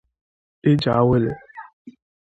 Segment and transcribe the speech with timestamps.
[0.69, 1.33] ije awele.